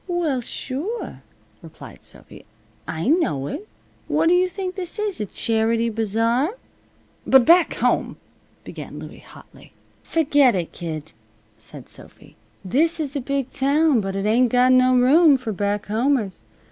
"Well, 0.07 0.41
sure," 0.41 1.21
replied 1.61 2.01
Sophy. 2.01 2.43
"I 2.87 3.05
know 3.07 3.45
it. 3.45 3.67
What 4.07 4.29
do 4.29 4.33
you 4.33 4.47
think 4.47 4.73
this 4.73 4.97
is? 4.97 5.21
A 5.21 5.27
charity 5.27 5.89
bazaar?" 5.91 6.57
"But 7.27 7.45
back 7.45 7.75
home" 7.75 8.17
began 8.63 8.97
Louie, 8.97 9.19
hotly. 9.19 9.73
"Ferget 10.03 10.55
it, 10.55 10.71
kid," 10.71 11.11
said 11.55 11.87
Sophy. 11.87 12.35
"This 12.65 12.99
is 12.99 13.15
a 13.15 13.21
big 13.21 13.49
town, 13.49 14.01
but 14.01 14.15
it 14.15 14.25
ain't 14.25 14.49
got 14.51 14.71
no 14.71 14.95
room 14.97 15.37
for 15.37 15.51
back 15.51 15.85
homers. 15.85 16.41